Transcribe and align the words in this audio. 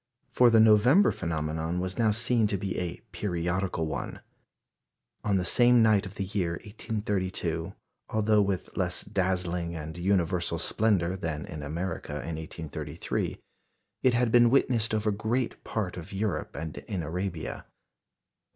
For 0.31 0.49
the 0.49 0.59
November 0.59 1.11
phenomenon 1.11 1.79
was 1.79 1.99
now 1.99 2.09
seen 2.09 2.47
to 2.47 2.57
be 2.57 2.75
a 2.79 3.01
periodical 3.11 3.85
one. 3.85 4.19
On 5.23 5.37
the 5.37 5.45
same 5.45 5.83
night 5.83 6.07
of 6.07 6.15
the 6.15 6.23
year 6.25 6.53
1832, 6.53 7.75
although 8.09 8.41
with 8.41 8.75
less 8.75 9.03
dazzling 9.03 9.75
and 9.75 9.95
universal 9.99 10.57
splendour 10.57 11.15
than 11.15 11.45
in 11.45 11.61
America 11.61 12.13
in 12.13 12.37
1833, 12.37 13.37
it 14.01 14.15
had 14.15 14.31
been 14.31 14.49
witnessed 14.49 14.95
over 14.95 15.11
great 15.11 15.63
part 15.63 15.97
of 15.97 16.11
Europe 16.11 16.55
and 16.55 16.77
in 16.79 17.03
Arabia. 17.03 17.67